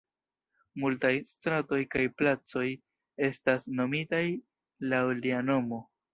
[0.83, 2.65] Multaj stratoj kaj placoj
[3.29, 4.25] estas nomitaj
[4.95, 5.83] laŭ lia nomo.